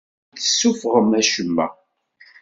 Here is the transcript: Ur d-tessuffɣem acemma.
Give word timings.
Ur 0.29 0.31
d-tessuffɣem 0.35 1.11
acemma. 1.21 1.67